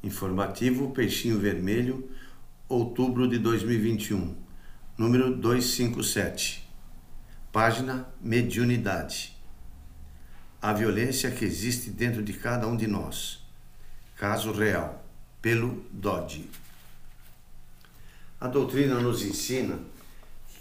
Informativo 0.00 0.92
Peixinho 0.92 1.40
Vermelho, 1.40 2.08
outubro 2.68 3.26
de 3.26 3.36
2021, 3.36 4.36
número 4.96 5.34
257. 5.34 6.64
Página 7.50 8.06
Mediunidade. 8.20 9.36
A 10.62 10.72
violência 10.72 11.32
que 11.32 11.44
existe 11.44 11.90
dentro 11.90 12.22
de 12.22 12.32
cada 12.32 12.68
um 12.68 12.76
de 12.76 12.86
nós. 12.86 13.44
Caso 14.16 14.52
real, 14.52 15.04
pelo 15.42 15.84
Dodge. 15.90 16.48
A 18.40 18.46
doutrina 18.46 19.00
nos 19.00 19.24
ensina 19.24 19.80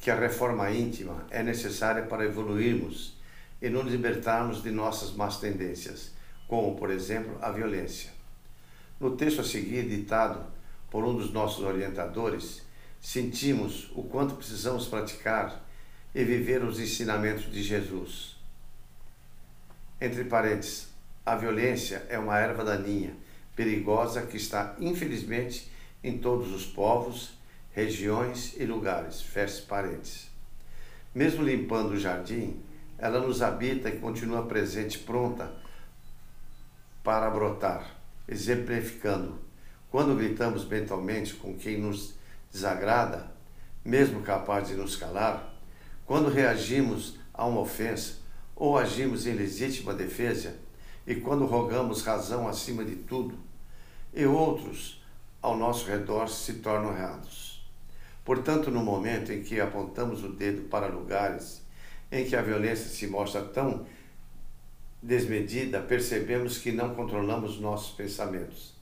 que 0.02 0.10
a 0.10 0.20
reforma 0.20 0.72
íntima 0.72 1.28
é 1.30 1.44
necessária 1.44 2.08
para 2.08 2.26
evoluirmos 2.26 3.16
e 3.62 3.70
nos 3.70 3.86
libertarmos 3.86 4.64
de 4.64 4.72
nossas 4.72 5.14
más 5.14 5.40
tendências, 5.40 6.12
como, 6.48 6.76
por 6.76 6.90
exemplo, 6.90 7.38
a 7.40 7.52
violência. 7.52 8.17
No 9.00 9.16
texto 9.16 9.41
a 9.41 9.43
seguir, 9.43 9.88
ditado 9.88 10.43
por 10.89 11.04
um 11.04 11.15
dos 11.15 11.32
nossos 11.32 11.64
orientadores, 11.64 12.64
sentimos 13.00 13.92
o 13.96 14.01
quanto 14.01 14.36
precisamos 14.36 14.88
praticar 14.88 15.64
e 16.15 16.24
viver 16.24 16.64
os 16.64 16.79
ensinamentos 16.79 17.52
de 17.52 17.61
Jesus. 17.61 18.36
Entre 20.02 20.24
parênteses, 20.24 20.88
a 21.24 21.36
violência 21.36 22.07
é 22.10 22.18
uma 22.18 22.39
erva 22.39 22.64
daninha, 22.64 23.15
perigosa 23.55 24.25
que 24.25 24.38
está, 24.38 24.75
infelizmente, 24.79 25.71
em 26.04 26.18
todos 26.18 26.52
os 26.52 26.66
povos, 26.66 27.38
regiões 27.74 28.55
e 28.57 28.66
lugares. 28.66 29.21
Feche 29.21 29.61
parênteses. 29.61 30.27
Mesmo 31.14 31.43
limpando 31.43 31.91
o 31.91 32.00
jardim, 32.00 32.59
ela 32.97 33.19
nos 33.19 33.44
habita 33.44 33.89
e 33.89 34.00
continua 34.00 34.47
presente, 34.47 34.97
pronta 34.97 35.52
para 37.03 37.30
brotar 37.30 37.97
exemplificando. 38.28 39.40
Quando 39.90 40.16
gritamos 40.16 40.66
mentalmente 40.66 41.34
com 41.36 41.56
quem 41.56 41.80
nos 41.80 42.16
desagrada, 42.52 43.31
mesmo 43.84 44.22
capaz 44.22 44.67
de 44.67 44.75
nos 44.75 44.95
calar, 44.95 45.53
quando 46.06 46.30
reagimos 46.30 47.17
a 47.34 47.45
uma 47.45 47.61
ofensa 47.61 48.16
ou 48.56 48.78
agimos 48.78 49.28
em 49.28 49.34
legítima 49.34 49.94
defesa, 49.94 50.56
e 51.06 51.16
quando 51.16 51.45
rogamos 51.45 52.02
razão 52.02 52.47
acima 52.47 52.84
de 52.84 52.95
tudo, 52.95 53.38
e 54.14 54.25
outros 54.25 55.02
ao 55.41 55.56
nosso 55.56 55.88
redor 55.88 56.28
se 56.28 56.56
tornam 56.56 56.91
errados. 56.91 57.66
Portanto, 58.25 58.69
no 58.69 58.84
momento 58.84 59.31
em 59.31 59.41
que 59.41 59.62
apontamos 59.62 60.23
o 60.23 60.30
dedo 60.30 60.67
para 60.67 60.88
lugares 60.88 61.62
em 62.12 62.25
que 62.25 62.36
a 62.36 62.41
violência 62.41 62.89
se 62.89 63.08
mostra 63.08 63.41
tão 63.41 63.86
desmedida, 65.02 65.80
percebemos 65.81 66.58
que 66.58 66.72
não 66.72 66.95
controlamos 66.95 67.59
nossos 67.59 67.95
pensamentos, 67.95 68.73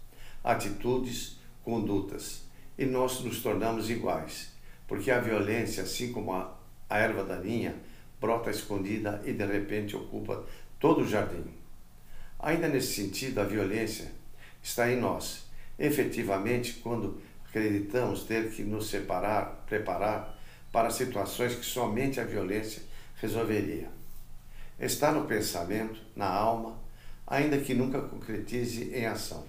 atitudes, 0.44 1.38
condutas, 1.64 2.44
e 2.78 2.86
nós 2.86 3.22
nos 3.22 3.42
tornamos 3.42 3.90
iguais, 3.90 4.52
porque 4.88 5.12
a 5.12 5.20
violência, 5.20 5.84
assim 5.84 6.12
como 6.12 6.34
a, 6.34 6.58
a 6.90 6.98
erva 6.98 7.24
daninha, 7.24 7.76
brota 8.20 8.50
escondida 8.50 9.22
e 9.26 9.34
de 9.34 9.46
repente 9.46 9.96
ocupa 9.96 10.44
todo 10.80 11.02
o 11.02 11.08
jardim. 11.08 11.46
Ainda 12.40 12.68
nesse 12.68 12.94
sentido, 12.94 13.40
a 13.40 13.44
violência 13.44 14.12
está 14.62 14.92
em 14.92 15.00
nós. 15.00 15.46
Efetivamente, 15.80 16.74
quando 16.76 17.22
acreditamos 17.48 18.24
ter 18.24 18.52
que 18.52 18.64
nos 18.64 18.90
separar, 18.90 19.64
preparar 19.68 20.38
para 20.72 20.90
situações 20.90 21.56
que 21.56 21.66
somente 21.66 22.20
a 22.20 22.26
violência 22.26 22.82
resolveria 23.16 23.90
está 24.80 25.12
no 25.12 25.26
pensamento, 25.26 26.00
na 26.16 26.28
alma, 26.28 26.78
ainda 27.26 27.58
que 27.58 27.74
nunca 27.74 28.02
concretize 28.02 28.94
em 28.94 29.06
ação. 29.06 29.44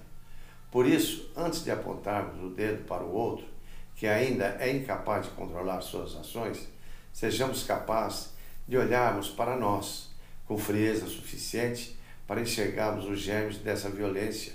Por 0.71 0.87
isso, 0.87 1.31
antes 1.37 1.65
de 1.65 1.71
apontarmos 1.71 2.43
o 2.43 2.51
dedo 2.55 2.85
para 2.85 3.03
o 3.03 3.13
outro, 3.13 3.47
que 3.95 4.07
ainda 4.07 4.57
é 4.61 4.71
incapaz 4.71 5.27
de 5.27 5.33
controlar 5.33 5.81
suas 5.81 6.15
ações, 6.15 6.69
sejamos 7.13 7.65
capazes 7.65 8.31
de 8.69 8.77
olharmos 8.77 9.29
para 9.31 9.57
nós 9.57 10.11
com 10.47 10.59
frieza 10.59 11.07
suficiente 11.07 11.99
para 12.27 12.41
enxergarmos 12.41 13.07
os 13.07 13.21
germes 13.21 13.59
dessa 13.59 13.89
violência 13.89 14.53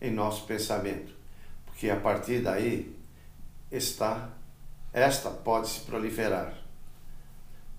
em 0.00 0.10
nosso 0.10 0.46
pensamento, 0.46 1.14
porque 1.64 1.88
a 1.88 1.96
partir 1.98 2.42
daí 2.42 2.94
está 3.70 4.30
esta 4.92 5.30
pode 5.30 5.68
se 5.68 5.80
proliferar. 5.80 6.52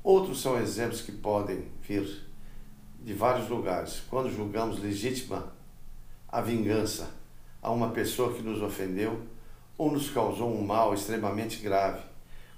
Outros 0.03 0.41
são 0.41 0.59
exemplos 0.59 1.01
que 1.01 1.11
podem 1.11 1.67
vir 1.83 2.25
de 3.03 3.13
vários 3.13 3.49
lugares. 3.49 4.01
Quando 4.09 4.33
julgamos 4.33 4.79
legítima 4.79 5.53
a 6.29 6.39
vingança 6.39 7.09
a 7.61 7.69
uma 7.69 7.89
pessoa 7.89 8.33
que 8.33 8.41
nos 8.41 8.61
ofendeu 8.61 9.21
ou 9.77 9.91
nos 9.91 10.09
causou 10.09 10.51
um 10.51 10.65
mal 10.65 10.93
extremamente 10.93 11.61
grave. 11.61 12.01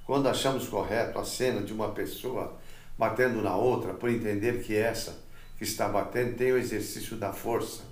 Quando 0.06 0.30
achamos 0.30 0.68
correto 0.68 1.18
a 1.18 1.26
cena 1.26 1.62
de 1.62 1.74
uma 1.74 1.90
pessoa 1.90 2.58
batendo 2.98 3.42
na 3.42 3.56
outra 3.56 3.94
por 3.94 4.10
entender 4.10 4.64
que 4.64 4.76
essa 4.76 5.24
que 5.58 5.64
está 5.64 5.90
batendo 5.90 6.36
tem 6.36 6.52
o 6.52 6.58
exercício 6.58 7.18
da 7.18 7.34
força. 7.34 7.84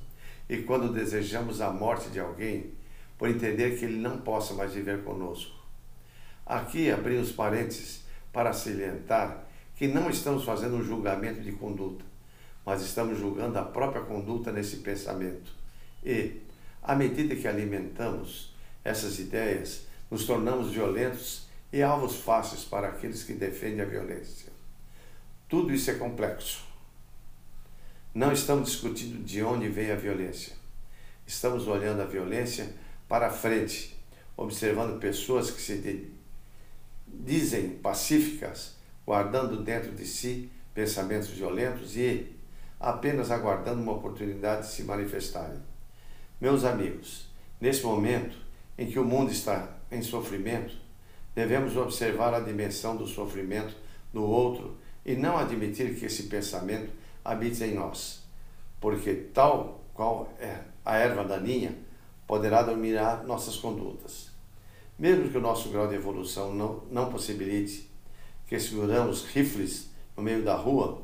E 0.47 0.57
quando 0.57 0.93
desejamos 0.93 1.59
a 1.59 1.71
morte 1.71 2.09
de 2.09 2.19
alguém 2.19 2.71
por 3.17 3.29
entender 3.29 3.79
que 3.79 3.85
ele 3.85 3.97
não 3.97 4.19
possa 4.19 4.53
mais 4.53 4.73
viver 4.73 5.03
conosco. 5.03 5.55
Aqui 6.45 6.91
abrimos 6.91 7.31
parênteses 7.31 8.03
para 8.31 8.53
salientar 8.53 9.45
que 9.75 9.87
não 9.87 10.09
estamos 10.09 10.43
fazendo 10.43 10.75
um 10.75 10.83
julgamento 10.83 11.41
de 11.41 11.53
conduta 11.53 12.12
mas 12.65 12.81
estamos 12.81 13.17
julgando 13.17 13.57
a 13.59 13.63
própria 13.63 14.01
conduta 14.01 14.51
nesse 14.51 14.77
pensamento. 14.77 15.51
E, 16.03 16.41
à 16.81 16.95
medida 16.95 17.35
que 17.35 17.47
alimentamos 17.47 18.53
essas 18.83 19.19
ideias, 19.19 19.85
nos 20.09 20.25
tornamos 20.25 20.71
violentos 20.71 21.47
e 21.71 21.81
alvos 21.81 22.17
fáceis 22.17 22.63
para 22.63 22.89
aqueles 22.89 23.23
que 23.23 23.33
defendem 23.33 23.81
a 23.81 23.85
violência. 23.85 24.51
Tudo 25.49 25.73
isso 25.73 25.89
é 25.91 25.95
complexo. 25.95 26.63
Não 28.13 28.31
estamos 28.31 28.69
discutindo 28.69 29.23
de 29.23 29.41
onde 29.41 29.67
vem 29.69 29.91
a 29.91 29.95
violência. 29.95 30.53
Estamos 31.25 31.67
olhando 31.67 32.01
a 32.01 32.05
violência 32.05 32.71
para 33.07 33.29
frente, 33.29 33.97
observando 34.37 34.99
pessoas 34.99 35.49
que 35.49 35.61
se 35.61 36.11
dizem 37.07 37.69
pacíficas, 37.71 38.75
guardando 39.05 39.63
dentro 39.63 39.91
de 39.91 40.05
si 40.05 40.49
pensamentos 40.73 41.29
violentos 41.29 41.95
e 41.95 42.32
apenas 42.83 43.31
aguardando 43.31 43.81
uma 43.81 43.93
oportunidade 43.93 44.67
de 44.67 44.73
se 44.73 44.83
manifestarem. 44.83 45.57
Meus 46.39 46.65
amigos, 46.65 47.29
nesse 47.59 47.81
momento 47.83 48.35
em 48.77 48.87
que 48.87 48.99
o 48.99 49.05
mundo 49.05 49.31
está 49.31 49.69
em 49.89 50.01
sofrimento, 50.01 50.75
devemos 51.33 51.77
observar 51.77 52.33
a 52.33 52.41
dimensão 52.41 52.97
do 52.97 53.07
sofrimento 53.07 53.73
do 54.11 54.23
outro 54.23 54.75
e 55.05 55.15
não 55.15 55.37
admitir 55.37 55.97
que 55.97 56.05
esse 56.05 56.23
pensamento 56.23 56.91
habite 57.23 57.63
em 57.63 57.73
nós, 57.73 58.21
porque 58.81 59.13
tal 59.33 59.81
qual 59.93 60.33
é 60.37 60.59
a 60.83 60.97
erva 60.97 61.23
daninha 61.23 61.73
poderá 62.27 62.63
dominar 62.63 63.23
nossas 63.23 63.55
condutas. 63.55 64.29
Mesmo 64.99 65.29
que 65.29 65.37
o 65.37 65.41
nosso 65.41 65.69
grau 65.69 65.87
de 65.87 65.95
evolução 65.95 66.53
não, 66.53 66.83
não 66.91 67.09
possibilite 67.09 67.89
que 68.45 68.59
seguramos 68.59 69.23
rifles 69.25 69.89
no 70.17 70.21
meio 70.21 70.43
da 70.43 70.55
rua, 70.55 71.01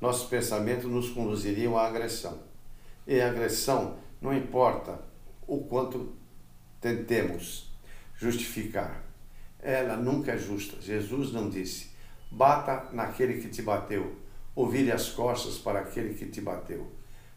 nossos 0.00 0.28
pensamentos 0.28 0.84
nos 0.84 1.10
conduziriam 1.10 1.76
à 1.76 1.86
agressão. 1.86 2.38
E 3.06 3.20
a 3.20 3.28
agressão 3.28 3.96
não 4.20 4.36
importa 4.36 5.00
o 5.46 5.64
quanto 5.64 6.14
tentemos 6.80 7.72
justificar. 8.16 9.02
Ela 9.60 9.96
nunca 9.96 10.32
é 10.32 10.38
justa. 10.38 10.80
Jesus 10.80 11.32
não 11.32 11.48
disse: 11.48 11.90
bata 12.30 12.88
naquele 12.92 13.40
que 13.40 13.48
te 13.48 13.62
bateu, 13.62 14.16
ou 14.54 14.68
vire 14.68 14.92
as 14.92 15.08
costas 15.08 15.58
para 15.58 15.80
aquele 15.80 16.14
que 16.14 16.26
te 16.26 16.40
bateu. 16.40 16.90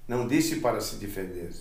Não 0.07 0.27
disse 0.27 0.59
para 0.59 0.81
se 0.81 0.95
defender, 0.95 1.53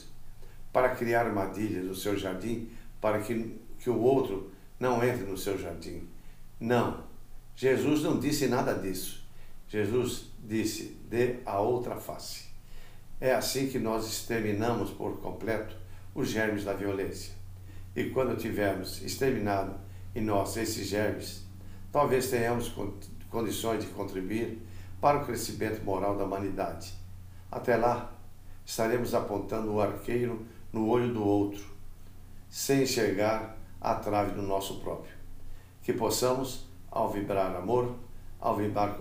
para 0.72 0.94
criar 0.94 1.26
armadilhas 1.26 1.84
no 1.84 1.94
seu 1.94 2.16
jardim, 2.16 2.70
para 3.00 3.20
que, 3.20 3.58
que 3.78 3.90
o 3.90 4.00
outro 4.00 4.50
não 4.80 5.02
entre 5.04 5.24
no 5.24 5.36
seu 5.36 5.58
jardim. 5.58 6.08
Não. 6.58 7.06
Jesus 7.54 8.02
não 8.02 8.18
disse 8.18 8.46
nada 8.46 8.74
disso. 8.74 9.27
Jesus 9.68 10.30
disse: 10.42 10.96
dê 11.08 11.40
a 11.44 11.60
outra 11.60 11.96
face. 11.96 12.46
É 13.20 13.34
assim 13.34 13.68
que 13.68 13.78
nós 13.78 14.06
exterminamos 14.06 14.90
por 14.90 15.18
completo 15.20 15.76
os 16.14 16.28
germes 16.28 16.64
da 16.64 16.72
violência. 16.72 17.34
E 17.94 18.10
quando 18.10 18.36
tivermos 18.36 19.02
exterminado 19.02 19.74
em 20.14 20.22
nós 20.22 20.56
esses 20.56 20.86
germes, 20.86 21.42
talvez 21.90 22.30
tenhamos 22.30 22.72
condições 23.30 23.84
de 23.84 23.90
contribuir 23.90 24.62
para 25.00 25.18
o 25.18 25.26
crescimento 25.26 25.84
moral 25.84 26.16
da 26.16 26.24
humanidade. 26.24 26.92
Até 27.50 27.76
lá, 27.76 28.12
estaremos 28.64 29.14
apontando 29.14 29.72
o 29.72 29.80
arqueiro 29.80 30.46
no 30.72 30.88
olho 30.88 31.12
do 31.12 31.24
outro, 31.24 31.64
sem 32.48 32.82
enxergar 32.82 33.56
a 33.80 33.94
trave 33.94 34.32
do 34.32 34.42
nosso 34.42 34.80
próprio. 34.80 35.12
Que 35.82 35.92
possamos, 35.92 36.66
ao 36.90 37.10
vibrar 37.10 37.54
amor, 37.56 37.96
ao 38.40 38.56
vibrar 38.56 38.96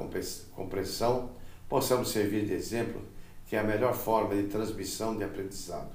compreensão, 0.55 1.31
possamos 1.69 2.09
servir 2.09 2.45
de 2.45 2.53
exemplo, 2.53 3.01
que 3.47 3.55
é 3.55 3.59
a 3.59 3.63
melhor 3.63 3.93
forma 3.93 4.35
de 4.35 4.43
transmissão 4.47 5.15
de 5.15 5.23
aprendizado. 5.23 5.91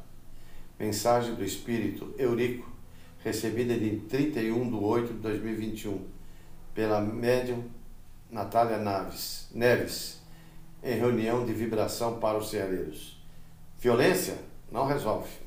Mensagem 0.78 1.34
do 1.34 1.44
Espírito 1.44 2.14
Eurico, 2.18 2.70
recebida 3.22 3.76
de 3.76 3.98
31 4.08 4.68
de 4.68 4.74
8 4.74 5.14
de 5.14 5.18
2021, 5.20 6.04
pela 6.74 7.00
médium 7.00 7.64
Natália 8.30 8.78
Naves, 8.78 9.48
Neves, 9.52 10.20
em 10.82 10.98
reunião 10.98 11.44
de 11.44 11.52
vibração 11.52 12.18
para 12.18 12.38
os 12.38 12.50
ceareiros. 12.50 13.22
Violência 13.78 14.36
não 14.70 14.86
resolve. 14.86 15.41